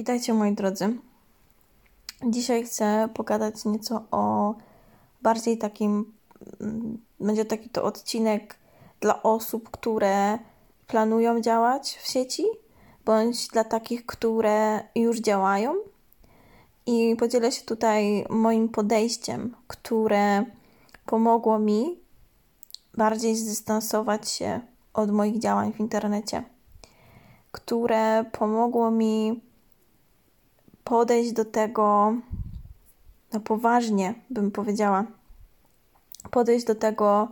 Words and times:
Witajcie 0.00 0.34
moi 0.34 0.52
drodzy. 0.52 0.96
Dzisiaj 2.26 2.64
chcę 2.64 3.08
pogadać 3.14 3.64
nieco 3.64 4.04
o 4.10 4.54
bardziej 5.22 5.58
takim, 5.58 6.12
mm, 6.60 6.98
będzie 7.20 7.44
taki 7.44 7.68
to 7.68 7.84
odcinek 7.84 8.56
dla 9.00 9.22
osób, 9.22 9.70
które 9.70 10.38
planują 10.86 11.40
działać 11.40 11.98
w 12.02 12.10
sieci, 12.10 12.44
bądź 13.04 13.48
dla 13.48 13.64
takich, 13.64 14.06
które 14.06 14.80
już 14.94 15.20
działają. 15.20 15.74
I 16.86 17.16
podzielę 17.18 17.52
się 17.52 17.62
tutaj 17.62 18.26
moim 18.30 18.68
podejściem, 18.68 19.56
które 19.66 20.44
pomogło 21.06 21.58
mi 21.58 21.98
bardziej 22.94 23.36
zdystansować 23.36 24.30
się 24.30 24.60
od 24.94 25.10
moich 25.10 25.38
działań 25.38 25.72
w 25.72 25.80
internecie, 25.80 26.44
które 27.52 28.24
pomogło 28.32 28.90
mi 28.90 29.49
podejść 30.90 31.32
do 31.32 31.44
tego 31.44 32.14
no 33.32 33.40
poważnie, 33.40 34.14
bym 34.30 34.50
powiedziała. 34.50 35.04
Podejść 36.30 36.66
do 36.66 36.74
tego 36.74 37.28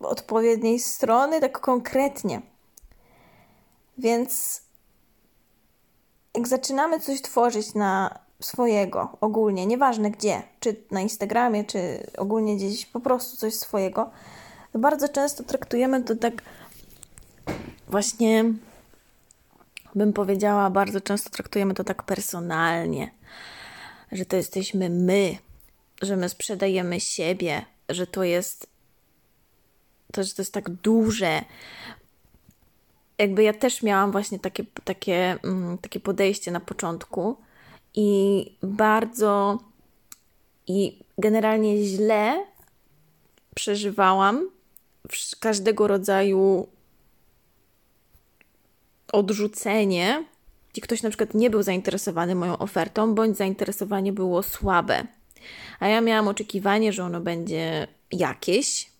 odpowiedniej 0.00 0.78
strony, 0.78 1.40
tak 1.40 1.60
konkretnie. 1.60 2.42
Więc 3.98 4.62
jak 6.34 6.48
zaczynamy 6.48 7.00
coś 7.00 7.22
tworzyć 7.22 7.74
na 7.74 8.18
swojego, 8.40 9.16
ogólnie, 9.20 9.66
nieważne 9.66 10.10
gdzie, 10.10 10.42
czy 10.60 10.76
na 10.90 11.00
Instagramie, 11.00 11.64
czy 11.64 12.06
ogólnie 12.18 12.56
gdzieś 12.56 12.86
po 12.86 13.00
prostu 13.00 13.36
coś 13.36 13.54
swojego, 13.54 14.10
to 14.72 14.78
bardzo 14.78 15.08
często 15.08 15.42
traktujemy 15.42 16.02
to 16.02 16.16
tak 16.16 16.42
właśnie 17.88 18.44
bym 19.94 20.12
powiedziała, 20.12 20.70
bardzo 20.70 21.00
często 21.00 21.30
traktujemy 21.30 21.74
to 21.74 21.84
tak 21.84 22.02
personalnie, 22.02 23.10
że 24.12 24.26
to 24.26 24.36
jesteśmy 24.36 24.90
my, 24.90 25.36
że 26.02 26.16
my 26.16 26.28
sprzedajemy 26.28 27.00
siebie, 27.00 27.64
że 27.88 28.06
to 28.06 28.24
jest 28.24 28.74
to, 30.12 30.24
że 30.24 30.34
to 30.34 30.42
jest 30.42 30.52
tak 30.52 30.70
duże. 30.70 31.44
Jakby 33.18 33.42
ja 33.42 33.52
też 33.52 33.82
miałam 33.82 34.12
właśnie 34.12 34.38
takie, 34.38 34.64
takie, 34.84 35.38
mm, 35.44 35.78
takie 35.78 36.00
podejście 36.00 36.50
na 36.50 36.60
początku 36.60 37.36
i 37.94 38.50
bardzo 38.62 39.58
i 40.66 41.04
generalnie 41.18 41.84
źle 41.84 42.46
przeżywałam 43.54 44.50
każdego 45.40 45.86
rodzaju 45.86 46.68
odrzucenie, 49.12 50.24
gdzie 50.72 50.82
ktoś 50.82 51.02
na 51.02 51.08
przykład 51.08 51.34
nie 51.34 51.50
był 51.50 51.62
zainteresowany 51.62 52.34
moją 52.34 52.58
ofertą, 52.58 53.14
bądź 53.14 53.36
zainteresowanie 53.36 54.12
było 54.12 54.42
słabe. 54.42 55.06
A 55.80 55.88
ja 55.88 56.00
miałam 56.00 56.28
oczekiwanie, 56.28 56.92
że 56.92 57.04
ono 57.04 57.20
będzie 57.20 57.86
jakieś, 58.12 58.90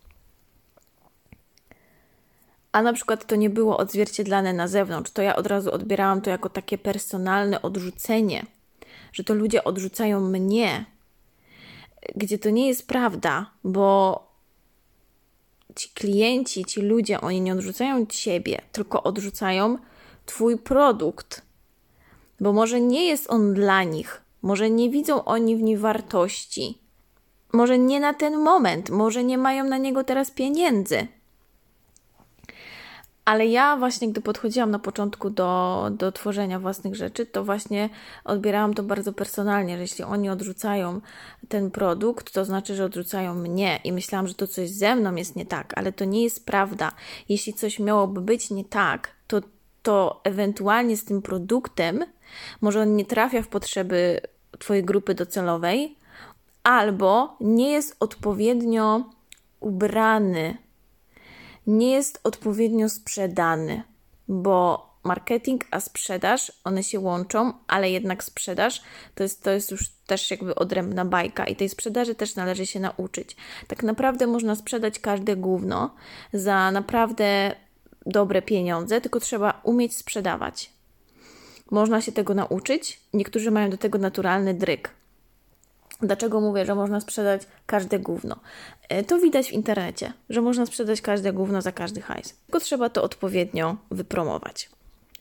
a 2.72 2.83
na 2.83 2.92
przykład 2.92 3.27
to 3.27 3.36
nie 3.36 3.50
było 3.50 3.77
odzwierciedlane 3.77 4.52
na 4.52 4.69
zewnątrz, 4.69 5.11
to 5.11 5.22
ja 5.22 5.36
od 5.36 5.46
razu 5.46 5.72
odbierałam 5.72 6.20
to 6.20 6.30
jako 6.30 6.48
takie 6.48 6.78
personalne 6.78 7.62
odrzucenie, 7.62 8.46
że 9.12 9.24
to 9.24 9.34
ludzie 9.34 9.64
odrzucają 9.64 10.20
mnie, 10.20 10.84
gdzie 12.16 12.39
to 12.39 12.50
nie 12.50 12.68
jest 12.68 12.89
prawda, 12.89 13.50
bo 13.64 14.20
ci 15.77 15.89
klienci, 15.89 16.64
ci 16.64 16.80
ludzie, 16.80 17.20
oni 17.20 17.41
nie 17.41 17.52
odrzucają 17.52 18.06
ciebie, 18.06 18.61
tylko 18.72 19.02
odrzucają 19.02 19.78
Twój 20.27 20.58
produkt, 20.58 21.42
bo 22.41 22.53
może 22.53 22.80
nie 22.80 23.06
jest 23.06 23.30
on 23.30 23.55
dla 23.55 23.83
nich, 23.83 24.22
może 24.42 24.70
nie 24.70 24.91
widzą 24.91 25.25
oni 25.25 25.56
w 25.56 25.62
nim 25.62 25.78
wartości, 25.78 26.78
może 27.53 27.78
nie 27.78 28.00
na 28.00 28.14
ten 28.14 28.39
moment, 28.39 28.91
może 28.91 29.25
nie 29.25 29.39
mają 29.39 29.64
na 29.64 29.78
niego 29.78 30.05
teraz 30.05 30.30
pieniędzy. 30.30 31.07
Ale 33.24 33.46
ja 33.46 33.77
właśnie, 33.77 34.08
gdy 34.08 34.20
podchodziłam 34.20 34.70
na 34.70 34.79
początku 34.79 35.30
do, 35.30 35.89
do 35.92 36.13
tworzenia 36.13 36.61
własnych 36.61 36.95
rzeczy, 36.95 37.27
to 37.27 37.45
właśnie 37.45 37.90
odbierałam 38.24 38.74
to 38.74 38.83
bardzo 38.83 39.13
personalnie, 39.13 39.77
że 39.77 39.83
jeśli 39.83 40.05
oni 40.05 40.30
odrzucają 40.30 41.01
ten 41.48 41.70
produkt, 41.70 42.33
to 42.33 42.45
znaczy, 42.45 42.74
że 42.74 42.84
odrzucają 42.84 43.34
mnie 43.34 43.80
i 43.84 43.92
myślałam, 43.92 44.29
że 44.29 44.34
to 44.34 44.46
coś 44.46 44.70
ze 44.70 44.96
mną 44.96 45.14
jest 45.14 45.36
nie 45.36 45.46
tak, 45.46 45.79
ale 45.79 45.92
to 45.92 46.05
nie 46.05 46.23
jest 46.23 46.46
prawda. 46.46 46.92
Jeśli 47.29 47.55
coś 47.55 47.79
miałoby 47.79 48.20
być 48.20 48.51
nie 48.51 48.64
tak, 48.64 49.08
to 49.27 49.40
to 49.84 50.20
ewentualnie 50.24 50.96
z 50.96 51.05
tym 51.05 51.22
produktem 51.22 52.05
może 52.61 52.80
on 52.80 52.96
nie 52.96 53.05
trafia 53.05 53.42
w 53.42 53.48
potrzeby 53.48 54.20
Twojej 54.58 54.84
grupy 54.84 55.14
docelowej, 55.14 55.96
albo 56.62 57.36
nie 57.40 57.70
jest 57.70 57.96
odpowiednio 58.00 59.11
ubrany, 59.61 60.56
nie 61.67 61.90
jest 61.90 62.20
odpowiednio 62.24 62.89
sprzedany, 62.89 63.83
bo 64.28 64.90
marketing 65.05 65.64
a 65.70 65.80
sprzedaż, 65.80 66.52
one 66.64 66.83
się 66.83 67.01
łączą, 67.01 67.52
ale 67.66 67.90
jednak 67.90 68.24
sprzedaż 68.24 68.83
to 69.14 69.22
jest, 69.22 69.42
to 69.42 69.51
jest 69.51 69.70
już 69.70 69.89
też 70.06 70.30
jakby 70.30 70.55
odrębna 70.55 71.05
bajka 71.05 71.45
i 71.45 71.56
tej 71.56 71.68
sprzedaży 71.68 72.14
też 72.14 72.36
należy 72.36 72.66
się 72.66 72.80
nauczyć. 72.80 73.36
Tak 73.68 73.83
naprawdę 73.83 74.27
można 74.27 74.56
sprzedać 74.56 74.98
każde 74.98 75.36
gówno 75.36 75.95
za 76.33 76.70
naprawdę 76.70 77.55
dobre 78.06 78.42
pieniądze, 78.42 79.00
tylko 79.00 79.20
trzeba 79.20 79.60
umieć 79.62 79.96
sprzedawać. 79.96 80.70
Można 81.70 82.00
się 82.00 82.12
tego 82.12 82.34
nauczyć. 82.34 83.00
Niektórzy 83.12 83.50
mają 83.50 83.70
do 83.70 83.76
tego 83.76 83.98
naturalny 83.98 84.54
dryk. 84.54 84.90
Dlaczego 86.02 86.40
mówię, 86.40 86.66
że 86.66 86.74
można 86.74 87.00
sprzedać 87.00 87.42
każde 87.66 87.98
gówno? 87.98 88.36
E, 88.88 89.04
to 89.04 89.18
widać 89.18 89.48
w 89.48 89.52
internecie, 89.52 90.12
że 90.30 90.40
można 90.40 90.66
sprzedać 90.66 91.00
każde 91.00 91.32
gówno 91.32 91.62
za 91.62 91.72
każdy 91.72 92.00
hajs. 92.00 92.34
Tylko 92.46 92.60
trzeba 92.60 92.88
to 92.88 93.02
odpowiednio 93.02 93.76
wypromować. 93.90 94.70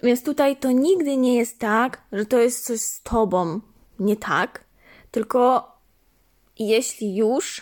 Więc 0.03 0.23
tutaj 0.23 0.57
to 0.57 0.71
nigdy 0.71 1.17
nie 1.17 1.35
jest 1.35 1.59
tak, 1.59 2.01
że 2.11 2.25
to 2.25 2.39
jest 2.39 2.65
coś 2.65 2.79
z 2.81 3.01
tobą 3.01 3.59
nie 4.00 4.15
tak, 4.15 4.63
tylko 5.11 5.71
jeśli 6.59 7.15
już, 7.15 7.61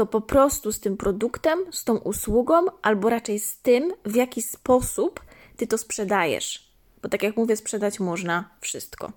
to 0.00 0.06
po 0.06 0.20
prostu 0.20 0.72
z 0.72 0.80
tym 0.80 0.96
produktem, 0.96 1.58
z 1.70 1.84
tą 1.84 1.96
usługą, 1.96 2.54
albo 2.82 3.10
raczej 3.10 3.38
z 3.38 3.58
tym, 3.58 3.92
w 4.04 4.14
jaki 4.14 4.42
sposób 4.42 5.20
ty 5.56 5.66
to 5.66 5.78
sprzedajesz. 5.78 6.72
Bo 7.02 7.08
tak 7.08 7.22
jak 7.22 7.36
mówię, 7.36 7.56
sprzedać 7.56 8.00
można 8.00 8.50
wszystko. 8.60 9.12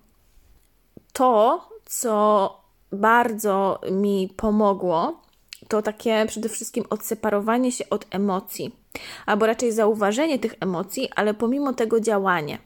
To, 1.12 1.68
co 1.84 2.60
bardzo 2.92 3.80
mi 3.92 4.34
pomogło, 4.36 5.22
to 5.68 5.82
takie 5.82 6.24
przede 6.28 6.48
wszystkim 6.48 6.84
odseparowanie 6.90 7.72
się 7.72 7.88
od 7.90 8.06
emocji, 8.10 8.76
albo 9.26 9.46
raczej 9.46 9.72
zauważenie 9.72 10.38
tych 10.38 10.54
emocji, 10.60 11.08
ale 11.16 11.34
pomimo 11.34 11.72
tego 11.72 12.00
działanie. 12.00 12.58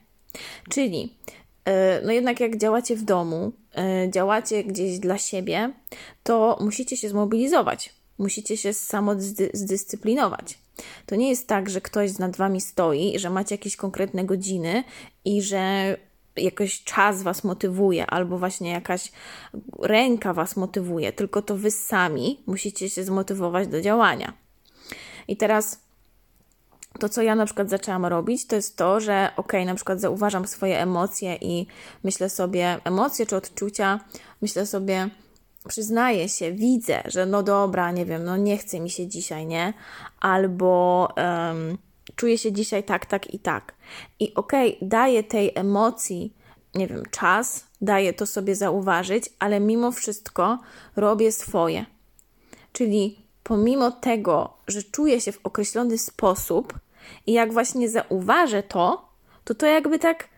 Czyli, 0.70 1.16
e, 1.64 2.02
no 2.04 2.12
jednak 2.12 2.40
jak 2.40 2.56
działacie 2.56 2.96
w 2.96 3.02
domu, 3.02 3.52
e, 3.76 4.10
działacie 4.10 4.64
gdzieś 4.64 4.98
dla 4.98 5.18
siebie, 5.18 5.72
to 6.22 6.58
musicie 6.60 6.96
się 6.96 7.08
zmobilizować 7.08 7.97
musicie 8.18 8.56
się 8.56 8.72
samo 8.72 9.12
zdyscyplinować. 9.52 10.58
To 11.06 11.16
nie 11.16 11.28
jest 11.28 11.46
tak, 11.46 11.70
że 11.70 11.80
ktoś 11.80 12.18
nad 12.18 12.36
wami 12.36 12.60
stoi, 12.60 13.18
że 13.18 13.30
macie 13.30 13.54
jakieś 13.54 13.76
konkretne 13.76 14.24
godziny 14.24 14.84
i 15.24 15.42
że 15.42 15.96
jakoś 16.36 16.84
czas 16.84 17.22
was 17.22 17.44
motywuje, 17.44 18.06
albo 18.06 18.38
właśnie 18.38 18.70
jakaś 18.70 19.12
ręka 19.82 20.32
was 20.34 20.56
motywuje, 20.56 21.12
tylko 21.12 21.42
to 21.42 21.56
wy 21.56 21.70
sami 21.70 22.42
musicie 22.46 22.90
się 22.90 23.04
zmotywować 23.04 23.68
do 23.68 23.80
działania. 23.80 24.32
I 25.28 25.36
teraz 25.36 25.80
to, 26.98 27.08
co 27.08 27.22
ja 27.22 27.34
na 27.34 27.46
przykład 27.46 27.70
zaczęłam 27.70 28.06
robić, 28.06 28.46
to 28.46 28.56
jest 28.56 28.76
to, 28.76 29.00
że 29.00 29.30
ok, 29.36 29.52
na 29.66 29.74
przykład 29.74 30.00
zauważam 30.00 30.46
swoje 30.46 30.80
emocje 30.80 31.36
i 31.40 31.66
myślę 32.04 32.30
sobie, 32.30 32.80
emocje 32.84 33.26
czy 33.26 33.36
odczucia, 33.36 34.00
myślę 34.42 34.66
sobie, 34.66 35.10
przyznaję 35.68 36.28
się, 36.28 36.52
widzę, 36.52 37.02
że 37.04 37.26
no 37.26 37.42
dobra, 37.42 37.90
nie 37.90 38.06
wiem, 38.06 38.24
no 38.24 38.36
nie 38.36 38.58
chce 38.58 38.80
mi 38.80 38.90
się 38.90 39.06
dzisiaj, 39.06 39.46
nie? 39.46 39.72
Albo 40.20 41.08
um, 41.16 41.78
czuję 42.16 42.38
się 42.38 42.52
dzisiaj 42.52 42.84
tak, 42.84 43.06
tak 43.06 43.34
i 43.34 43.38
tak. 43.38 43.74
I 44.20 44.34
okej, 44.34 44.76
okay, 44.76 44.88
daję 44.88 45.24
tej 45.24 45.52
emocji, 45.54 46.34
nie 46.74 46.86
wiem, 46.86 47.02
czas, 47.10 47.66
daję 47.80 48.12
to 48.12 48.26
sobie 48.26 48.54
zauważyć, 48.54 49.30
ale 49.38 49.60
mimo 49.60 49.92
wszystko 49.92 50.58
robię 50.96 51.32
swoje. 51.32 51.86
Czyli 52.72 53.18
pomimo 53.42 53.90
tego, 53.90 54.56
że 54.66 54.82
czuję 54.82 55.20
się 55.20 55.32
w 55.32 55.40
określony 55.46 55.98
sposób 55.98 56.78
i 57.26 57.32
jak 57.32 57.52
właśnie 57.52 57.88
zauważę 57.88 58.62
to, 58.62 59.08
to 59.44 59.54
to 59.54 59.66
jakby 59.66 59.98
tak 59.98 60.28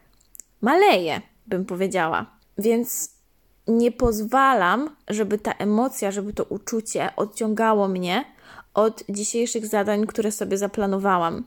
maleje, 0.60 1.20
bym 1.46 1.64
powiedziała. 1.64 2.26
Więc 2.58 3.19
nie 3.68 3.92
pozwalam, 3.92 4.96
żeby 5.08 5.38
ta 5.38 5.52
emocja, 5.52 6.10
żeby 6.10 6.32
to 6.32 6.44
uczucie 6.44 7.10
odciągało 7.16 7.88
mnie 7.88 8.24
od 8.74 9.04
dzisiejszych 9.08 9.66
zadań, 9.66 10.06
które 10.06 10.32
sobie 10.32 10.58
zaplanowałam. 10.58 11.44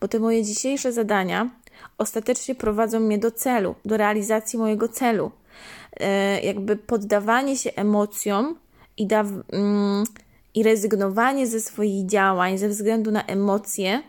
Bo 0.00 0.08
te 0.08 0.18
moje 0.18 0.44
dzisiejsze 0.44 0.92
zadania 0.92 1.50
ostatecznie 1.98 2.54
prowadzą 2.54 3.00
mnie 3.00 3.18
do 3.18 3.30
celu, 3.30 3.74
do 3.84 3.96
realizacji 3.96 4.58
mojego 4.58 4.88
celu. 4.88 5.30
E, 6.00 6.40
jakby 6.40 6.76
poddawanie 6.76 7.56
się 7.56 7.70
emocjom 7.76 8.56
i, 8.96 9.06
da, 9.06 9.24
mm, 9.52 10.04
i 10.54 10.62
rezygnowanie 10.62 11.46
ze 11.46 11.60
swoich 11.60 12.06
działań 12.06 12.58
ze 12.58 12.68
względu 12.68 13.10
na 13.10 13.24
emocje 13.24 14.02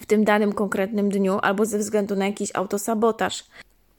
w 0.00 0.06
tym 0.06 0.24
danym 0.24 0.52
konkretnym 0.52 1.08
dniu 1.08 1.38
albo 1.42 1.66
ze 1.66 1.78
względu 1.78 2.16
na 2.16 2.26
jakiś 2.26 2.50
autosabotaż 2.54 3.44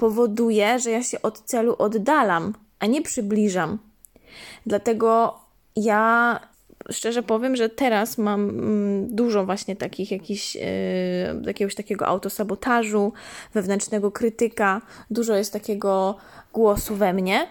powoduje, 0.02 0.80
że 0.80 0.92
ja 0.92 1.04
się 1.04 1.22
od 1.22 1.40
celu 1.40 1.76
oddalam, 1.80 2.54
a 2.80 2.86
nie 2.86 3.02
przybliżam. 3.02 3.78
Dlatego 4.66 5.40
ja 5.76 6.40
szczerze 6.90 7.24
powiem, 7.24 7.56
że 7.56 7.70
teraz 7.70 8.18
mam 8.18 8.50
mm, 8.50 9.16
dużo 9.16 9.46
właśnie 9.46 9.76
takich 9.76 10.12
jakichś, 10.12 10.56
yy, 10.56 10.62
jakiegoś 11.46 11.76
takiego 11.76 12.08
autosabotażu, 12.08 13.14
wewnętrznego 13.54 14.12
krytyka, 14.12 14.82
dużo 15.12 15.36
jest 15.36 15.54
takiego 15.54 16.18
głosu 16.54 16.96
we 16.96 17.14
mnie 17.14 17.48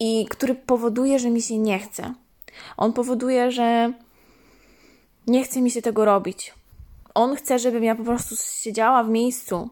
i 0.00 0.26
który 0.30 0.54
powoduje, 0.54 1.18
że 1.18 1.30
mi 1.30 1.42
się 1.42 1.58
nie 1.58 1.78
chce. 1.78 2.14
On 2.76 2.92
powoduje, 2.92 3.50
że 3.50 3.92
nie 5.26 5.44
chce 5.44 5.60
mi 5.60 5.70
się 5.70 5.82
tego 5.82 6.04
robić. 6.04 6.54
On 7.14 7.36
chce, 7.36 7.58
żebym 7.58 7.84
ja 7.84 7.94
po 7.94 8.04
prostu 8.04 8.34
siedziała 8.62 9.04
w 9.04 9.08
miejscu. 9.08 9.68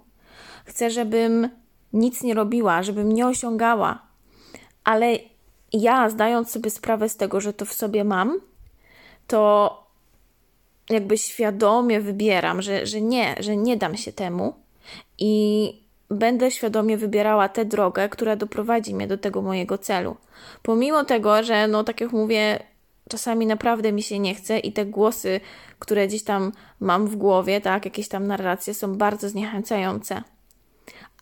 Chce, 0.65 0.91
żebym 0.91 1.61
nic 1.93 2.23
nie 2.23 2.35
robiła, 2.35 2.83
żebym 2.83 3.13
nie 3.13 3.27
osiągała. 3.27 4.03
Ale 4.85 5.19
ja, 5.73 6.11
zdając 6.11 6.51
sobie 6.51 6.71
sprawę 6.71 7.09
z 7.09 7.17
tego, 7.17 7.41
że 7.41 7.53
to 7.53 7.65
w 7.65 7.73
sobie 7.73 8.05
mam, 8.05 8.41
to 9.27 9.77
jakby 10.91 11.19
świadomie 11.19 12.01
wybieram, 12.01 12.63
że, 12.63 12.87
że 12.87 13.01
nie, 13.01 13.35
że 13.39 13.57
nie 13.57 13.77
dam 13.77 13.97
się 13.97 14.13
temu 14.13 14.55
i 15.19 15.73
będę 16.11 16.51
świadomie 16.51 16.97
wybierała 16.97 17.49
tę 17.49 17.65
drogę, 17.65 18.09
która 18.09 18.37
doprowadzi 18.37 18.95
mnie 18.95 19.07
do 19.07 19.19
tego 19.19 19.43
mojego 19.43 19.79
celu. 19.79 20.17
Pomimo 20.63 21.05
tego, 21.05 21.43
że, 21.43 21.69
no 21.69 21.85
tak 21.85 22.01
jak 22.01 22.13
mówię, 22.13 22.59
czasami 23.09 23.47
naprawdę 23.47 23.93
mi 23.93 24.03
się 24.03 24.19
nie 24.19 24.35
chce 24.35 24.59
i 24.59 24.73
te 24.73 24.87
głosy, 24.87 25.41
które 25.79 26.07
gdzieś 26.07 26.25
tam 26.25 26.53
mam 26.81 27.07
w 27.07 27.17
głowie, 27.17 27.61
tak, 27.61 27.85
jakieś 27.85 28.09
tam 28.09 28.27
narracje 28.27 28.75
są 28.75 28.97
bardzo 28.97 29.29
zniechęcające. 29.29 30.23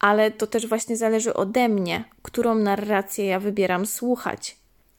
Ale 0.01 0.31
to 0.31 0.47
też 0.47 0.67
właśnie 0.67 0.97
zależy 0.97 1.35
ode 1.35 1.69
mnie, 1.69 2.05
którą 2.23 2.55
narrację 2.55 3.27
ja 3.27 3.41
wybieram 3.41 3.87
słuchać. 3.87 4.57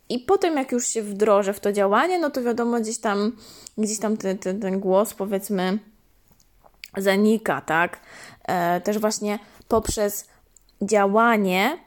I 0.09 0.19
potem, 0.19 0.57
jak 0.57 0.71
już 0.71 0.87
się 0.87 1.01
wdrożę 1.01 1.53
w 1.53 1.59
to 1.59 1.71
działanie, 1.71 2.19
no 2.19 2.29
to 2.29 2.41
wiadomo, 2.41 2.79
gdzieś 2.79 2.97
tam, 2.97 3.37
gdzieś 3.77 3.99
tam 3.99 4.17
ten, 4.17 4.37
ten, 4.37 4.59
ten 4.59 4.79
głos, 4.79 5.13
powiedzmy, 5.13 5.79
zanika, 6.97 7.61
tak? 7.61 7.99
E, 8.43 8.81
też 8.81 8.99
właśnie 8.99 9.39
poprzez 9.67 10.27
działanie, 10.81 11.77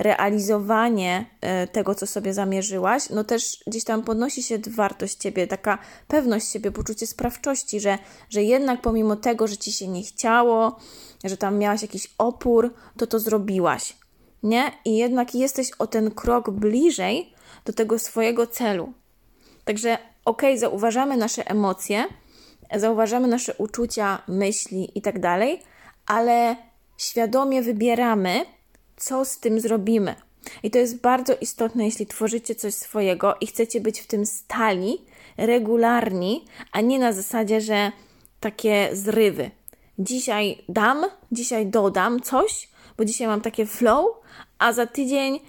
realizowanie 0.00 1.26
e, 1.40 1.66
tego, 1.66 1.94
co 1.94 2.06
sobie 2.06 2.34
zamierzyłaś, 2.34 3.10
no 3.10 3.24
też 3.24 3.64
gdzieś 3.66 3.84
tam 3.84 4.02
podnosi 4.02 4.42
się 4.42 4.58
wartość 4.70 5.14
ciebie, 5.14 5.46
taka 5.46 5.78
pewność 6.08 6.52
siebie, 6.52 6.72
poczucie 6.72 7.06
sprawczości, 7.06 7.80
że, 7.80 7.98
że 8.30 8.42
jednak 8.42 8.80
pomimo 8.82 9.16
tego, 9.16 9.46
że 9.46 9.56
ci 9.56 9.72
się 9.72 9.88
nie 9.88 10.02
chciało, 10.02 10.76
że 11.24 11.36
tam 11.36 11.58
miałaś 11.58 11.82
jakiś 11.82 12.14
opór, 12.18 12.74
to 12.96 13.06
to 13.06 13.18
zrobiłaś, 13.18 13.96
nie? 14.42 14.72
I 14.84 14.96
jednak 14.96 15.34
jesteś 15.34 15.70
o 15.78 15.86
ten 15.86 16.10
krok 16.10 16.50
bliżej 16.50 17.32
do 17.64 17.72
tego 17.72 17.98
swojego 17.98 18.46
celu. 18.46 18.92
Także, 19.64 19.98
ok, 20.24 20.42
zauważamy 20.56 21.16
nasze 21.16 21.50
emocje, 21.50 22.04
zauważamy 22.76 23.28
nasze 23.28 23.54
uczucia, 23.54 24.22
myśli 24.28 24.98
i 24.98 25.02
tak 25.02 25.20
dalej, 25.20 25.62
ale 26.06 26.56
świadomie 26.96 27.62
wybieramy, 27.62 28.44
co 29.00 29.24
z 29.24 29.38
tym 29.38 29.60
zrobimy. 29.60 30.14
I 30.62 30.70
to 30.70 30.78
jest 30.78 31.00
bardzo 31.00 31.34
istotne, 31.40 31.84
jeśli 31.84 32.06
tworzycie 32.06 32.54
coś 32.54 32.74
swojego 32.74 33.34
i 33.40 33.46
chcecie 33.46 33.80
być 33.80 34.00
w 34.00 34.06
tym 34.06 34.26
stali, 34.26 34.98
regularni, 35.36 36.44
a 36.72 36.80
nie 36.80 36.98
na 36.98 37.12
zasadzie, 37.12 37.60
że 37.60 37.92
takie 38.40 38.88
zrywy. 38.92 39.50
Dzisiaj 39.98 40.64
dam, 40.68 41.04
dzisiaj 41.32 41.66
dodam 41.66 42.20
coś, 42.20 42.68
bo 42.98 43.04
dzisiaj 43.04 43.26
mam 43.26 43.40
takie 43.40 43.66
flow, 43.66 44.06
a 44.58 44.72
za 44.72 44.86
tydzień, 44.86 45.40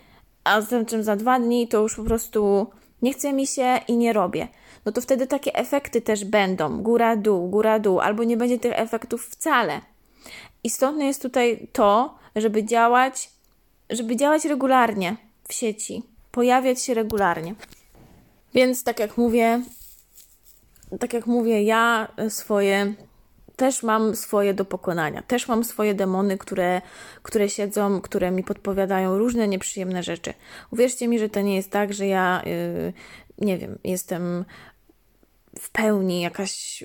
a 0.44 0.62
czym 0.88 1.03
za 1.03 1.15
dwa 1.15 1.39
dni 1.39 1.68
to 1.68 1.81
już 1.81 1.95
po 1.95 2.03
prostu 2.03 2.68
nie 3.01 3.13
chce 3.13 3.33
mi 3.33 3.48
się 3.48 3.80
i 3.88 3.98
nie 3.98 4.13
robię. 4.13 4.48
No 4.86 4.92
to 4.92 5.01
wtedy 5.01 5.27
takie 5.27 5.56
efekty 5.56 6.01
też 6.01 6.25
będą, 6.25 6.81
góra-dół, 6.81 7.50
góra-dół, 7.50 8.00
albo 8.00 8.24
nie 8.24 8.38
będzie 8.38 8.59
tych 8.59 8.80
efektów 8.80 9.25
wcale. 9.25 9.81
Istotne 10.63 11.06
jest 11.06 11.21
tutaj 11.21 11.68
to, 11.74 12.15
żeby 12.36 12.63
działać, 12.63 13.30
żeby 13.92 14.16
działać 14.16 14.46
regularnie 14.46 15.16
w 15.48 15.54
sieci, 15.54 16.04
pojawiać 16.32 16.82
się 16.82 16.94
regularnie. 16.94 17.56
Więc 18.54 18.84
tak 18.84 19.00
jak 19.00 19.18
mówię, 19.18 19.62
tak 21.00 21.14
jak 21.14 21.28
mówię, 21.28 21.64
ja 21.64 22.08
swoje 22.30 22.94
też 23.56 23.84
mam 23.84 24.16
swoje 24.16 24.54
do 24.54 24.66
pokonania, 24.66 25.22
też 25.22 25.48
mam 25.48 25.64
swoje 25.64 25.94
demony, 25.94 26.38
które, 26.38 26.82
które 27.24 27.50
siedzą, 27.50 28.02
które 28.02 28.32
mi 28.32 28.44
podpowiadają 28.44 29.18
różne 29.18 29.48
nieprzyjemne 29.48 30.04
rzeczy. 30.04 30.34
Uwierzcie 30.72 31.08
mi, 31.08 31.20
że 31.20 31.30
to 31.30 31.42
nie 31.42 31.56
jest 31.56 31.72
tak, 31.72 31.94
że 31.94 32.08
ja, 32.08 32.42
yy, 32.46 32.94
nie 33.38 33.58
wiem, 33.58 33.80
jestem 33.84 34.46
w 35.60 35.70
pełni 35.70 36.22
jakaś 36.22 36.84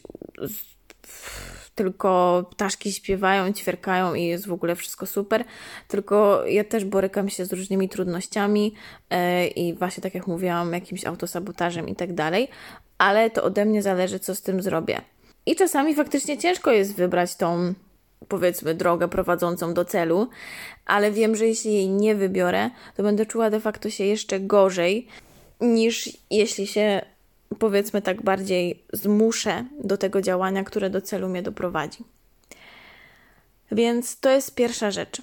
tylko 1.77 2.45
ptaszki 2.51 2.93
śpiewają, 2.93 3.53
ćwierkają 3.53 4.15
i 4.15 4.25
jest 4.25 4.47
w 4.47 4.53
ogóle 4.53 4.77
wszystko 4.77 5.07
super. 5.07 5.45
Tylko 5.89 6.47
ja 6.47 6.65
też 6.65 6.85
borykam 6.85 7.29
się 7.29 7.45
z 7.45 7.53
różnymi 7.53 7.89
trudnościami 7.89 8.75
yy, 9.11 9.47
i 9.47 9.75
właśnie 9.75 10.03
tak 10.03 10.15
jak 10.15 10.27
mówiłam, 10.27 10.73
jakimś 10.73 11.05
autosabotażem 11.05 11.89
i 11.89 11.95
tak 11.97 12.15
dalej, 12.15 12.49
ale 12.99 13.31
to 13.31 13.43
ode 13.43 13.65
mnie 13.65 13.83
zależy, 13.83 14.19
co 14.19 14.35
z 14.35 14.43
tym 14.43 14.63
zrobię. 14.63 15.01
I 15.47 15.57
czasami 15.57 15.95
faktycznie 15.95 16.39
ciężko 16.39 16.71
jest 16.71 16.97
wybrać 16.97 17.37
tą, 17.37 17.75
powiedzmy, 18.29 18.75
drogę 18.75 19.09
prowadzącą 19.09 19.75
do 19.75 19.85
celu, 19.85 20.29
ale 20.87 21.11
wiem, 21.11 21.37
że 21.37 21.47
jeśli 21.47 21.75
jej 21.75 21.89
nie 21.89 22.15
wybiorę, 22.15 22.71
to 22.97 23.03
będę 23.03 23.27
czuła 23.27 23.51
de 23.51 23.61
facto 23.61 23.91
się 23.91 24.05
jeszcze 24.05 24.41
gorzej, 24.41 25.07
niż 25.61 26.11
jeśli 26.31 26.67
się 26.67 27.03
powiedzmy 27.59 28.03
tak 28.03 28.23
bardziej 28.23 28.83
zmuszę 28.93 29.65
do 29.85 29.97
tego 29.97 30.23
działania, 30.23 30.65
które 30.65 30.91
do 30.91 31.01
celu 31.01 31.29
mnie 31.29 31.43
doprowadzi. 31.43 32.05
Więc 33.73 34.21
to 34.21 34.31
jest 34.31 34.55
pierwsza 34.55 34.91
rzecz. 34.91 35.23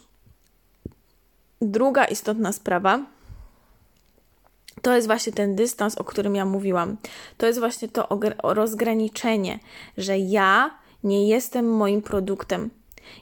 Druga 1.62 2.06
istotna 2.06 2.52
sprawa 2.52 3.06
to 4.82 4.96
jest 4.96 5.08
właśnie 5.08 5.34
ten 5.34 5.56
dystans, 5.56 5.98
o 5.98 6.04
którym 6.04 6.36
ja 6.36 6.46
mówiłam. 6.46 6.98
To 7.38 7.48
jest 7.48 7.60
właśnie 7.60 7.88
to 7.88 8.08
rozgraniczenie, 8.44 9.60
że 9.98 10.18
ja 10.18 10.80
nie 11.04 11.28
jestem 11.28 11.70
moim 11.70 12.02
produktem. 12.02 12.70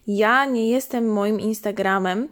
Ja 0.08 0.46
nie 0.46 0.70
jestem 0.70 1.14
moim 1.14 1.40
Instagramem. 1.40 2.28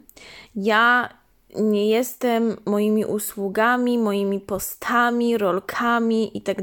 Ja 0.55 1.09
nie 1.55 1.89
jestem 1.89 2.57
moimi 2.65 3.05
usługami, 3.05 3.97
moimi 3.97 4.39
postami, 4.39 5.37
rolkami 5.37 6.37
i 6.37 6.41
tak. 6.41 6.57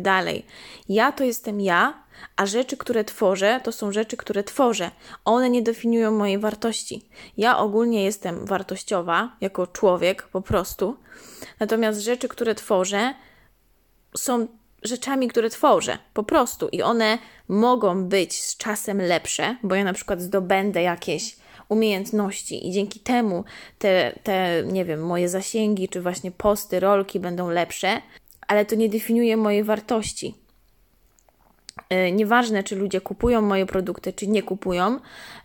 Ja 0.89 1.13
to 1.13 1.25
jestem 1.25 1.61
ja, 1.61 1.95
a 2.37 2.47
rzeczy, 2.47 2.77
które 2.77 3.05
tworzę, 3.05 3.61
to 3.65 3.73
są 3.73 3.93
rzeczy, 3.93 4.17
które 4.17 4.45
tworzę. 4.45 4.91
One 5.25 5.51
nie 5.51 5.63
definiują 5.63 6.11
mojej 6.13 6.39
wartości. 6.39 7.09
Ja 7.37 7.59
ogólnie 7.59 8.05
jestem 8.05 8.47
wartościowa 8.47 9.37
jako 9.41 9.67
człowiek 9.67 10.23
po 10.23 10.41
prostu, 10.41 10.97
natomiast 11.61 12.01
rzeczy, 12.01 12.29
które 12.29 12.55
tworzę, 12.55 13.15
są 14.17 14.47
rzeczami, 14.83 15.29
które 15.29 15.51
tworzę 15.51 15.99
po 16.15 16.25
prostu 16.25 16.69
i 16.69 16.83
one 16.83 17.19
mogą 17.49 18.05
być 18.05 18.45
z 18.45 18.57
czasem 18.57 19.03
lepsze, 19.03 19.57
bo 19.63 19.75
ja 19.75 19.85
na 19.85 19.93
przykład 19.93 20.21
zdobędę 20.21 20.83
jakieś 20.83 21.37
umiejętności 21.69 22.69
i 22.69 22.73
dzięki 22.73 23.01
temu 23.01 23.45
te, 23.79 24.19
te, 24.23 24.65
nie 24.67 24.85
wiem, 24.85 25.07
moje 25.07 25.29
zasięgi, 25.29 25.89
czy 25.89 26.01
właśnie 26.01 26.31
posty, 26.31 26.81
rolki 26.81 27.21
będą 27.21 27.51
lepsze, 27.51 28.03
ale 28.49 28.65
to 28.65 28.75
nie 28.75 28.89
definiuje 28.89 29.37
mojej 29.37 29.65
wartości. 29.65 30.35
E, 31.89 32.13
nieważne, 32.13 32.63
czy 32.63 32.77
ludzie 32.77 33.01
kupują 33.01 33.43
moje 33.43 33.67
produkty, 33.67 34.13
czy 34.13 34.27
nie 34.27 34.43
kupują, 34.43 35.01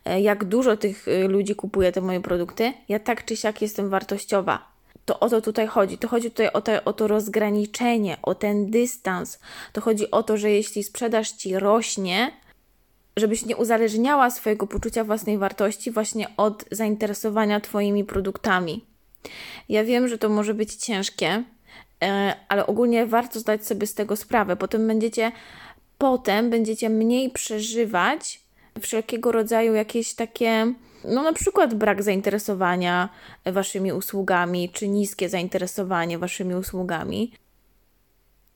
e, 0.05 0.21
jak 0.21 0.45
dużo 0.45 0.77
tych 0.77 1.07
e, 1.07 1.27
ludzi 1.27 1.55
kupuje 1.55 1.91
te 1.91 2.01
moje 2.01 2.21
produkty, 2.21 2.73
ja 2.89 2.99
tak 2.99 3.25
czy 3.25 3.37
siak 3.37 3.61
jestem 3.61 3.89
wartościowa. 3.89 4.71
To 5.05 5.19
o 5.19 5.29
to 5.29 5.41
tutaj 5.41 5.67
chodzi. 5.67 5.97
To 5.97 6.07
chodzi 6.07 6.31
tutaj 6.31 6.49
o 6.53 6.61
to, 6.61 6.83
o 6.85 6.93
to 6.93 7.07
rozgraniczenie, 7.07 8.17
o 8.21 8.35
ten 8.35 8.71
dystans. 8.71 9.39
To 9.73 9.81
chodzi 9.81 10.11
o 10.11 10.23
to, 10.23 10.37
że 10.37 10.51
jeśli 10.51 10.83
sprzedaż 10.83 11.31
ci 11.31 11.59
rośnie, 11.59 12.31
żebyś 13.17 13.45
nie 13.45 13.57
uzależniała 13.57 14.29
swojego 14.29 14.67
poczucia 14.67 15.03
własnej 15.03 15.37
wartości 15.37 15.91
właśnie 15.91 16.27
od 16.37 16.65
zainteresowania 16.71 17.59
Twoimi 17.59 18.03
produktami. 18.03 18.85
Ja 19.69 19.83
wiem, 19.83 20.07
że 20.07 20.17
to 20.17 20.29
może 20.29 20.53
być 20.53 20.75
ciężkie, 20.75 21.43
e, 22.03 22.35
ale 22.49 22.67
ogólnie 22.67 23.05
warto 23.05 23.39
zdać 23.39 23.65
sobie 23.65 23.87
z 23.87 23.93
tego 23.93 24.15
sprawę. 24.15 24.55
Potem 24.55 24.87
będziecie, 24.87 25.31
potem 25.97 26.49
będziecie 26.49 26.89
mniej 26.89 27.29
przeżywać 27.29 28.41
wszelkiego 28.81 29.31
rodzaju 29.31 29.73
jakieś 29.73 30.13
takie, 30.13 30.73
no 31.05 31.23
na 31.23 31.33
przykład 31.33 31.73
brak 31.73 32.03
zainteresowania 32.03 33.09
waszymi 33.45 33.93
usługami, 33.93 34.69
czy 34.69 34.87
niskie 34.87 35.29
zainteresowanie 35.29 36.17
waszymi 36.17 36.55
usługami. 36.55 37.33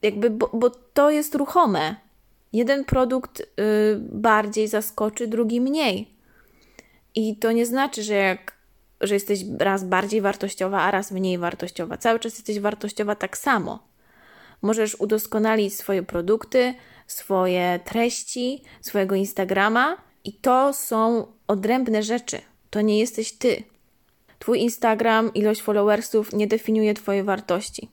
Jakby, 0.01 0.29
bo, 0.29 0.49
bo 0.53 0.69
to 0.69 1.11
jest 1.11 1.35
ruchome. 1.35 2.04
Jeden 2.55 2.85
produkt 2.85 3.39
y, 3.39 3.45
bardziej 3.99 4.67
zaskoczy, 4.67 5.27
drugi 5.27 5.61
mniej. 5.61 6.09
I 7.15 7.37
to 7.37 7.51
nie 7.51 7.65
znaczy, 7.65 8.03
że 8.03 8.13
jak 8.13 8.55
że 9.01 9.13
jesteś 9.13 9.39
raz 9.59 9.83
bardziej 9.83 10.21
wartościowa, 10.21 10.81
a 10.81 10.91
raz 10.91 11.11
mniej 11.11 11.37
wartościowa. 11.37 11.97
Cały 11.97 12.19
czas 12.19 12.33
jesteś 12.33 12.59
wartościowa 12.59 13.15
tak 13.15 13.37
samo. 13.37 13.87
Możesz 14.61 14.95
udoskonalić 14.95 15.75
swoje 15.75 16.03
produkty, 16.03 16.73
swoje 17.07 17.79
treści, 17.85 18.63
swojego 18.81 19.15
Instagrama 19.15 19.97
i 20.23 20.33
to 20.33 20.73
są 20.73 21.27
odrębne 21.47 22.03
rzeczy. 22.03 22.41
To 22.69 22.81
nie 22.81 22.99
jesteś 22.99 23.31
ty. 23.31 23.63
Twój 24.39 24.59
Instagram, 24.59 25.33
ilość 25.33 25.61
followersów 25.61 26.33
nie 26.33 26.47
definiuje 26.47 26.93
Twojej 26.93 27.23
wartości. 27.23 27.89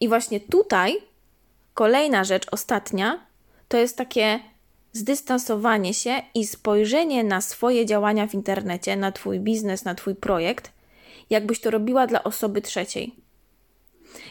I 0.00 0.08
właśnie 0.08 0.40
tutaj 0.40 1.11
kolejna 1.74 2.24
rzecz, 2.24 2.46
ostatnia, 2.50 3.26
to 3.68 3.76
jest 3.76 3.96
takie 3.96 4.40
zdystansowanie 4.92 5.94
się 5.94 6.22
i 6.34 6.46
spojrzenie 6.46 7.24
na 7.24 7.40
swoje 7.40 7.86
działania 7.86 8.26
w 8.26 8.34
internecie, 8.34 8.96
na 8.96 9.12
Twój 9.12 9.40
biznes, 9.40 9.84
na 9.84 9.94
Twój 9.94 10.14
projekt, 10.14 10.72
jakbyś 11.30 11.60
to 11.60 11.70
robiła 11.70 12.06
dla 12.06 12.24
osoby 12.24 12.62
trzeciej. 12.62 13.14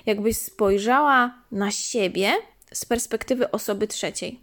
Jakbyś 0.05 0.37
spojrzała 0.37 1.35
na 1.51 1.71
siebie 1.71 2.33
z 2.73 2.85
perspektywy 2.85 3.51
osoby 3.51 3.87
trzeciej. 3.87 4.39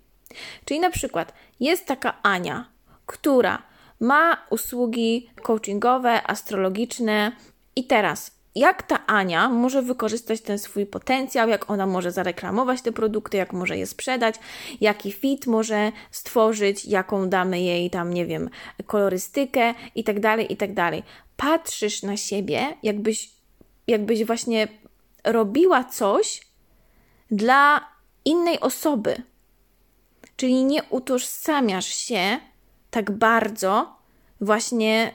Czyli 0.64 0.80
na 0.80 0.90
przykład 0.90 1.32
jest 1.60 1.86
taka 1.86 2.22
Ania, 2.22 2.68
która 3.06 3.62
ma 4.00 4.46
usługi 4.50 5.30
coachingowe, 5.42 6.26
astrologiczne 6.26 7.32
i 7.76 7.84
teraz 7.84 8.37
jak 8.54 8.82
ta 8.82 9.06
Ania 9.06 9.48
może 9.48 9.82
wykorzystać 9.82 10.40
ten 10.40 10.58
swój 10.58 10.86
potencjał, 10.86 11.48
jak 11.48 11.70
ona 11.70 11.86
może 11.86 12.12
zareklamować 12.12 12.82
te 12.82 12.92
produkty, 12.92 13.36
jak 13.36 13.52
może 13.52 13.78
je 13.78 13.86
sprzedać, 13.86 14.34
jaki 14.80 15.12
fit 15.12 15.46
może 15.46 15.92
stworzyć, 16.10 16.84
jaką 16.84 17.28
damy 17.28 17.60
jej 17.60 17.90
tam, 17.90 18.14
nie 18.14 18.26
wiem, 18.26 18.50
kolorystykę 18.86 19.74
i 19.94 20.04
tak 20.04 20.20
dalej, 20.20 20.52
i 20.52 20.56
tak. 20.56 20.70
Patrzysz 21.36 22.02
na 22.02 22.16
siebie, 22.16 22.76
jakbyś, 22.82 23.30
jakbyś 23.86 24.24
właśnie 24.24 24.68
robiła 25.24 25.84
coś 25.84 26.40
dla 27.30 27.88
innej 28.24 28.60
osoby. 28.60 29.22
Czyli 30.36 30.64
nie 30.64 30.82
utożsamiasz 30.82 31.86
się 31.86 32.38
tak 32.90 33.10
bardzo 33.10 33.96
właśnie 34.40 35.14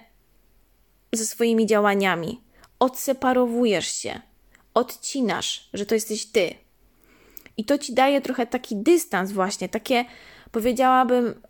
ze 1.11 1.25
swoimi 1.25 1.65
działaniami 1.65 2.41
odseparowujesz 2.83 3.87
się, 3.87 4.21
odcinasz, 4.73 5.69
że 5.73 5.85
to 5.85 5.95
jesteś 5.95 6.25
ty. 6.25 6.55
I 7.57 7.65
to 7.65 7.77
ci 7.77 7.93
daje 7.93 8.21
trochę 8.21 8.47
taki 8.47 8.75
dystans, 8.75 9.31
właśnie, 9.31 9.69
takie 9.69 10.05
powiedziałabym, 10.51 11.41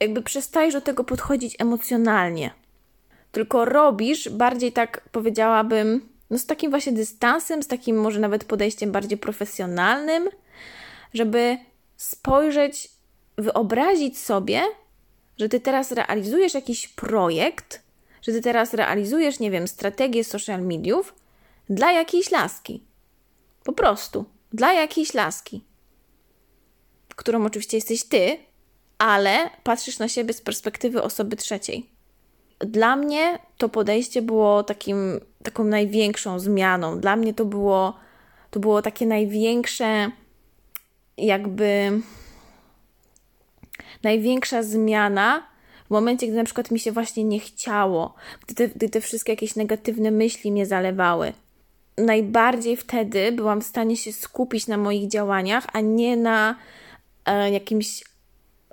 jakby 0.00 0.22
przestajesz 0.22 0.74
do 0.74 0.80
tego 0.80 1.04
podchodzić 1.04 1.56
emocjonalnie. 1.58 2.50
Tylko 3.32 3.64
robisz 3.64 4.28
bardziej 4.28 4.72
tak, 4.72 5.08
powiedziałabym, 5.12 6.08
no 6.30 6.38
z 6.38 6.46
takim 6.46 6.70
właśnie 6.70 6.92
dystansem, 6.92 7.62
z 7.62 7.68
takim 7.68 8.00
może 8.00 8.20
nawet 8.20 8.44
podejściem 8.44 8.92
bardziej 8.92 9.18
profesjonalnym, 9.18 10.28
żeby 11.14 11.58
spojrzeć, 11.96 12.88
wyobrazić 13.38 14.18
sobie, 14.18 14.62
że 15.38 15.48
ty 15.48 15.60
teraz 15.60 15.92
realizujesz 15.92 16.54
jakiś 16.54 16.88
projekt, 16.88 17.81
że 18.22 18.32
ty 18.32 18.40
teraz 18.40 18.74
realizujesz, 18.74 19.40
nie 19.40 19.50
wiem, 19.50 19.68
strategię 19.68 20.24
social 20.24 20.62
mediów 20.62 21.14
dla 21.68 21.92
jakiejś 21.92 22.30
laski. 22.30 22.84
Po 23.64 23.72
prostu. 23.72 24.24
Dla 24.52 24.72
jakiejś 24.72 25.14
laski. 25.14 25.64
Którą 27.16 27.44
oczywiście 27.44 27.76
jesteś 27.76 28.04
ty, 28.04 28.38
ale 28.98 29.50
patrzysz 29.62 29.98
na 29.98 30.08
siebie 30.08 30.34
z 30.34 30.40
perspektywy 30.40 31.02
osoby 31.02 31.36
trzeciej. 31.36 31.90
Dla 32.58 32.96
mnie 32.96 33.38
to 33.58 33.68
podejście 33.68 34.22
było 34.22 34.62
takim, 34.62 35.20
taką 35.42 35.64
największą 35.64 36.38
zmianą. 36.38 37.00
Dla 37.00 37.16
mnie 37.16 37.34
to 37.34 37.44
było, 37.44 37.96
to 38.50 38.60
było 38.60 38.82
takie 38.82 39.06
największe, 39.06 40.10
jakby 41.16 42.00
największa 44.02 44.62
zmiana 44.62 45.51
momencie, 45.92 46.26
gdy 46.26 46.36
na 46.36 46.44
przykład 46.44 46.70
mi 46.70 46.78
się 46.78 46.92
właśnie 46.92 47.24
nie 47.24 47.40
chciało, 47.40 48.14
gdy 48.46 48.54
te, 48.54 48.68
gdy 48.68 48.88
te 48.88 49.00
wszystkie 49.00 49.32
jakieś 49.32 49.56
negatywne 49.56 50.10
myśli 50.10 50.52
mnie 50.52 50.66
zalewały. 50.66 51.32
Najbardziej 51.98 52.76
wtedy 52.76 53.32
byłam 53.32 53.60
w 53.60 53.66
stanie 53.66 53.96
się 53.96 54.12
skupić 54.12 54.66
na 54.66 54.76
moich 54.76 55.08
działaniach, 55.08 55.66
a 55.72 55.80
nie 55.80 56.16
na 56.16 56.56
e, 57.24 57.50
jakimś 57.50 58.04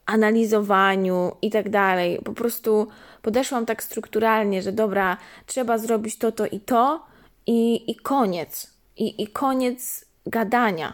analizowaniu 0.06 1.32
i 1.42 1.50
tak 1.50 1.70
dalej. 1.70 2.20
Po 2.26 2.34
prostu 2.34 2.88
podeszłam 3.22 3.66
tak 3.66 3.84
strukturalnie, 3.84 4.62
że 4.62 4.72
dobra, 4.72 5.18
trzeba 5.46 5.78
zrobić 5.78 6.18
to, 6.18 6.32
to 6.32 6.46
i 6.46 6.60
to 6.60 7.06
i, 7.48 7.92
i 7.92 7.96
koniec. 7.96 8.74
I, 8.98 9.24
I 9.24 9.28
koniec 9.28 10.06
gadania. 10.26 10.94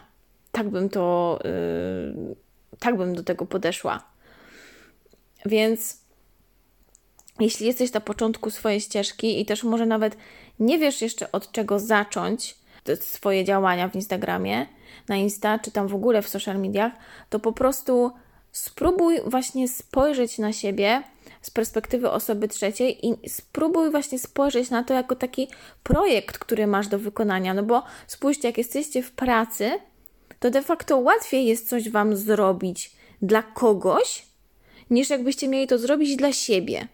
Tak 0.52 0.70
bym 0.70 0.90
to, 0.90 1.40
yy, 1.44 2.36
tak 2.80 2.98
bym 2.98 3.16
do 3.16 3.24
tego 3.24 3.46
podeszła. 3.46 4.04
Więc 5.46 6.05
jeśli 7.40 7.68
jesteś 7.68 7.94
na 7.94 8.02
początku 8.02 8.50
swojej 8.50 8.82
ścieżki 8.82 9.42
i 9.42 9.46
też 9.46 9.64
może 9.64 9.86
nawet 9.86 10.18
nie 10.60 10.80
wiesz 10.80 11.02
jeszcze 11.02 11.32
od 11.32 11.52
czego 11.52 11.80
zacząć 11.80 12.56
swoje 13.00 13.44
działania 13.44 13.90
w 13.90 13.96
Instagramie, 13.96 14.66
na 15.08 15.16
Insta, 15.16 15.60
czy 15.60 15.72
tam 15.72 15.88
w 15.88 15.96
ogóle 15.96 16.22
w 16.22 16.30
social 16.30 16.60
mediach, 16.60 16.94
to 17.30 17.40
po 17.40 17.54
prostu 17.54 18.12
spróbuj 18.52 19.20
właśnie 19.26 19.68
spojrzeć 19.68 20.38
na 20.38 20.54
siebie 20.54 21.04
z 21.42 21.52
perspektywy 21.52 22.12
osoby 22.12 22.48
trzeciej 22.48 23.08
i 23.08 23.30
spróbuj 23.30 23.92
właśnie 23.92 24.20
spojrzeć 24.20 24.70
na 24.70 24.84
to 24.84 24.94
jako 24.94 25.16
taki 25.16 25.48
projekt, 25.84 26.38
który 26.38 26.68
masz 26.68 26.88
do 26.88 27.00
wykonania. 27.00 27.54
No 27.54 27.64
bo 27.64 27.84
spójrzcie, 28.08 28.48
jak 28.48 28.58
jesteście 28.58 29.04
w 29.04 29.12
pracy, 29.12 29.72
to 30.40 30.50
de 30.50 30.62
facto 30.62 30.98
łatwiej 30.98 31.46
jest 31.46 31.70
coś 31.70 31.90
Wam 31.90 32.16
zrobić 32.16 32.92
dla 33.22 33.44
kogoś, 33.44 34.26
niż 34.90 35.10
jakbyście 35.10 35.48
mieli 35.48 35.68
to 35.68 35.78
zrobić 35.78 36.16
dla 36.16 36.34
siebie. 36.34 36.88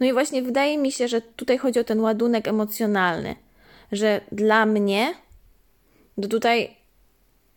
No 0.00 0.06
i 0.06 0.12
właśnie 0.12 0.42
wydaje 0.42 0.78
mi 0.78 0.92
się, 0.92 1.08
że 1.08 1.20
tutaj 1.22 1.58
chodzi 1.58 1.80
o 1.80 1.84
ten 1.84 2.00
ładunek 2.00 2.48
emocjonalny, 2.48 3.36
że 3.92 4.20
dla 4.32 4.66
mnie, 4.66 5.14
to 6.22 6.28
tutaj 6.28 6.76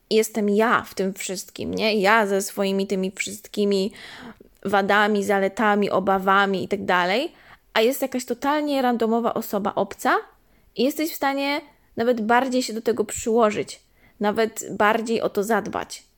jestem 0.09 0.50
ja 0.50 0.81
w 0.81 0.93
tym 0.93 1.13
wszystkim, 1.13 1.74
nie? 1.74 1.95
Ja 1.95 2.27
ze 2.27 2.41
swoimi 2.41 2.88
tymi 2.88 3.12
wszystkimi 3.12 3.91
wadami, 4.65 5.24
zaletami, 5.24 5.89
obawami 5.89 6.63
i 6.63 6.67
tak 6.67 6.86
dalej, 6.86 7.31
a 7.74 7.81
jest 7.81 8.01
jakaś 8.01 8.25
totalnie 8.25 8.81
randomowa 8.81 9.33
osoba 9.33 9.75
obca 9.75 10.17
i 10.75 10.83
jesteś 10.83 11.12
w 11.12 11.15
stanie 11.15 11.62
nawet 11.98 12.21
bardziej 12.21 12.63
się 12.63 12.74
do 12.74 12.81
tego 12.81 13.05
przyłożyć, 13.05 13.79
nawet 14.19 14.65
bardziej 14.77 15.21
o 15.21 15.29
to 15.29 15.43
zadbać. 15.43 16.09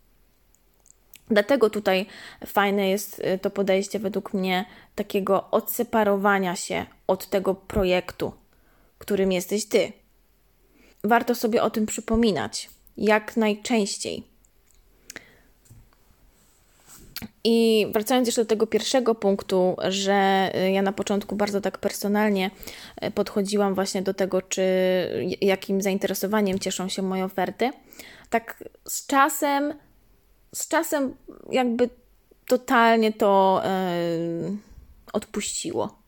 Dlatego 1.32 1.70
tutaj 1.70 2.06
fajne 2.46 2.90
jest 2.90 3.20
y, 3.20 3.40
to 3.40 3.50
podejście, 3.50 4.00
według 4.00 4.34
mnie, 4.34 4.66
takiego 4.96 5.52
odseparowania 5.52 6.56
się 6.56 6.86
od 7.08 7.30
tego 7.30 7.56
projektu, 7.56 8.34
którym 8.98 9.32
jesteś 9.32 9.66
ty. 9.66 9.92
Warto 11.04 11.36
sobie 11.36 11.64
o 11.64 11.70
tym 11.70 11.86
przypominać 11.86 12.70
jak 12.98 13.38
najczęściej. 13.38 14.24
I 17.44 17.88
wracając 17.94 18.28
jeszcze 18.28 18.42
do 18.42 18.50
tego 18.50 18.68
pierwszego 18.68 19.16
punktu, 19.16 19.76
że 19.88 20.52
y, 20.56 20.72
ja 20.72 20.82
na 20.82 20.92
początku 20.92 21.36
bardzo 21.36 21.62
tak 21.62 21.78
personalnie 21.78 22.52
y, 23.04 23.12
podchodziłam 23.12 23.76
właśnie 23.76 24.02
do 24.02 24.14
tego, 24.14 24.42
czy 24.42 24.64
jakim 25.42 25.82
zainteresowaniem 25.82 26.60
cieszą 26.60 26.90
się 26.90 27.02
moje 27.02 27.26
oferty, 27.26 27.72
tak 28.30 28.64
z 28.88 29.06
czasem 29.06 29.74
z 30.56 30.68
czasem 30.68 31.16
jakby 31.52 31.90
totalnie 32.48 33.14
to 33.14 33.62
yy, 33.64 34.58
odpuściło. 35.14 36.02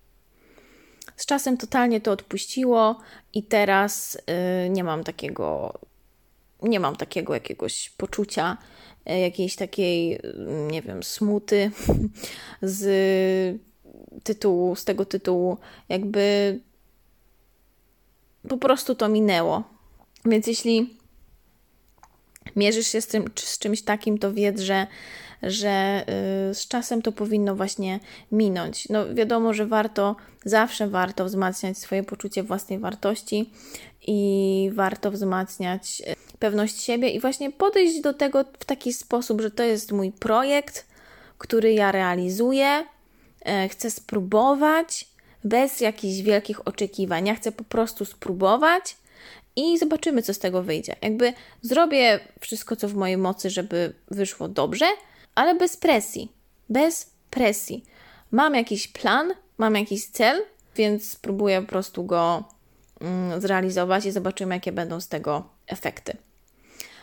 Z 1.16 1.26
czasem 1.26 1.58
totalnie 1.58 2.02
to 2.02 2.12
odpuściło 2.12 3.00
i 3.34 3.44
teraz 3.44 4.18
yy, 4.64 4.70
nie 4.70 4.84
mam 4.84 5.04
takiego 5.04 5.80
nie 6.62 6.80
mam 6.80 6.96
takiego 6.96 7.34
jakiegoś 7.34 7.90
poczucia, 7.90 8.58
yy, 9.06 9.20
jakiejś 9.20 9.56
takiej, 9.56 10.20
nie 10.72 10.82
wiem, 10.82 11.04
smuty 11.04 11.72
z 12.62 13.60
tytułu, 14.24 14.76
z 14.76 14.86
tego 14.86 15.06
tytułu, 15.06 15.58
jakby 15.90 16.60
po 18.50 18.58
prostu 18.58 18.96
to 18.96 19.10
minęło. 19.10 19.64
Więc 20.26 20.48
jeśli 20.48 20.98
mierzysz 22.56 22.88
się 22.88 23.02
z, 23.02 23.08
tym, 23.08 23.26
z 23.36 23.60
czymś 23.60 23.82
takim, 23.82 24.18
to 24.18 24.34
wiedz, 24.34 24.62
że 24.62 24.88
że 25.44 26.06
y, 26.52 26.56
z 26.56 26.68
czasem 26.68 27.02
to 27.02 27.12
powinno 27.12 27.56
właśnie 27.56 28.00
minąć. 28.32 28.90
No 28.90 29.14
wiadomo, 29.16 29.54
że 29.54 29.66
warto, 29.66 30.16
zawsze 30.46 30.88
warto 30.88 31.26
wzmacniać 31.26 31.78
swoje 31.78 32.04
poczucie 32.04 32.44
własnej 32.44 32.80
wartości 32.80 33.50
i 34.08 34.70
warto 34.74 35.12
wzmacniać 35.12 36.02
y, 36.08 36.38
pewność 36.40 36.82
siebie 36.82 37.10
i 37.10 37.20
właśnie 37.20 37.52
podejść 37.52 38.02
do 38.02 38.14
tego 38.14 38.46
w 38.60 38.66
taki 38.66 38.94
sposób, 38.94 39.42
że 39.42 39.52
to 39.52 39.64
jest 39.64 39.92
mój 39.92 40.12
projekt, 40.12 40.86
który 41.38 41.74
ja 41.74 41.92
realizuję, 41.92 42.86
e, 43.46 43.70
chcę 43.70 43.92
spróbować 43.92 45.06
bez 45.44 45.82
jakichś 45.82 46.22
wielkich 46.22 46.68
oczekiwań. 46.68 47.28
Ja 47.28 47.36
chcę 47.36 47.52
po 47.52 47.64
prostu 47.64 48.06
spróbować 48.06 48.96
i 49.56 49.78
zobaczymy, 49.78 50.22
co 50.22 50.34
z 50.34 50.40
tego 50.40 50.64
wyjdzie. 50.64 50.96
Jakby 51.02 51.34
zrobię 51.62 52.20
wszystko, 52.40 52.76
co 52.76 52.88
w 52.88 52.94
mojej 52.94 53.18
mocy, 53.18 53.50
żeby 53.50 53.94
wyszło 54.12 54.48
dobrze, 54.48 54.86
ale 55.36 55.56
bez 55.56 55.78
presji. 55.78 56.32
Bez 56.70 57.12
presji. 57.30 57.84
Mam 58.32 58.56
jakiś 58.56 58.88
plan, 58.88 59.34
mam 59.58 59.76
jakiś 59.76 60.08
cel, 60.08 60.42
więc 60.76 61.10
spróbuję 61.10 61.62
po 61.62 61.68
prostu 61.68 62.04
go 62.04 62.44
mm, 63.02 63.42
zrealizować 63.42 64.06
i 64.06 64.12
zobaczymy, 64.12 64.56
jakie 64.56 64.72
będą 64.72 65.02
z 65.02 65.08
tego 65.08 65.50
efekty. 65.68 66.18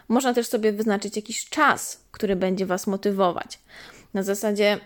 Można 0.09 0.35
też 0.35 0.47
sobie 0.47 0.73
wyznaczyć 0.73 1.17
jakiś 1.17 1.49
czas, 1.49 2.01
który 2.11 2.37
będzie 2.37 2.67
Was 2.67 2.87
motywować. 2.87 3.59
Na 4.15 4.23
zasadzie, 4.23 4.79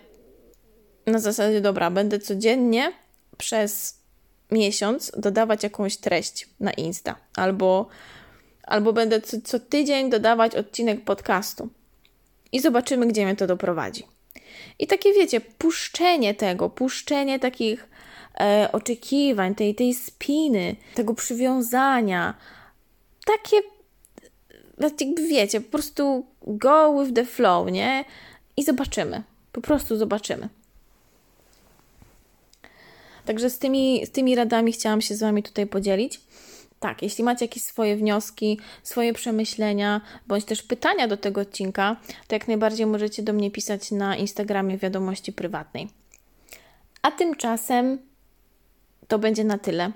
na 1.06 1.18
zasadzie, 1.18 1.60
dobra, 1.60 1.90
będę 1.90 2.18
codziennie 2.18 2.92
przez 3.38 3.98
miesiąc 4.50 5.12
dodawać 5.16 5.62
jakąś 5.62 5.96
treść 5.96 6.48
na 6.60 6.72
Insta, 6.72 7.16
albo, 7.36 7.88
albo 8.62 8.92
będę 8.92 9.20
co, 9.20 9.36
co 9.44 9.60
tydzień 9.60 10.10
dodawać 10.10 10.54
odcinek 10.54 11.04
podcastu 11.04 11.68
i 12.52 12.60
zobaczymy, 12.60 13.06
gdzie 13.06 13.24
mnie 13.24 13.36
to 13.36 13.46
doprowadzi. 13.46 14.04
I 14.78 14.86
takie 14.86 15.12
wiecie, 15.12 15.40
puszczenie 15.40 16.34
tego, 16.34 16.70
puszczenie 16.70 17.38
takich 17.38 17.88
e, 18.40 18.68
oczekiwań, 18.72 19.54
tej, 19.54 19.74
tej 19.74 19.94
spiny, 19.94 20.76
tego 20.94 21.14
przywiązania, 21.14 22.34
takie, 23.26 23.56
jakby 25.00 25.28
wiecie, 25.28 25.60
po 25.60 25.70
prostu 25.70 26.26
go 26.42 27.02
with 27.02 27.14
the 27.14 27.24
flow, 27.24 27.72
nie? 27.72 28.04
I 28.56 28.64
zobaczymy. 28.64 29.22
Po 29.52 29.60
prostu 29.60 29.96
zobaczymy. 29.96 30.48
Także 33.24 33.50
z 33.50 33.58
tymi, 33.58 34.06
z 34.06 34.10
tymi 34.10 34.34
radami 34.34 34.72
chciałam 34.72 35.00
się 35.00 35.14
z 35.14 35.20
Wami 35.20 35.42
tutaj 35.42 35.66
podzielić. 35.66 36.20
Tak, 36.80 37.02
jeśli 37.02 37.24
macie 37.24 37.44
jakieś 37.44 37.62
swoje 37.62 37.96
wnioski, 37.96 38.60
swoje 38.82 39.12
przemyślenia, 39.12 40.00
bądź 40.26 40.44
też 40.44 40.62
pytania 40.62 41.08
do 41.08 41.16
tego 41.16 41.40
odcinka, 41.40 41.96
to 42.28 42.34
jak 42.34 42.48
najbardziej 42.48 42.86
możecie 42.86 43.22
do 43.22 43.32
mnie 43.32 43.50
pisać 43.50 43.90
na 43.90 44.16
Instagramie 44.16 44.78
wiadomości 44.78 45.32
prywatnej. 45.32 45.88
A 47.02 47.10
tymczasem 47.10 47.98
to 49.08 49.18
będzie 49.18 49.44
na 49.44 49.58
tyle. 49.58 49.92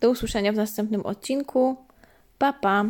Do 0.00 0.10
usłyszenia 0.10 0.52
w 0.52 0.56
następnym 0.56 1.06
odcinku. 1.06 1.76
Pa, 2.38 2.52
pa! 2.52 2.84